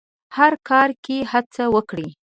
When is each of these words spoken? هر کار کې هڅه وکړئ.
هر 0.37 0.53
کار 0.69 0.89
کې 1.03 1.17
هڅه 1.31 1.63
وکړئ. 1.75 2.09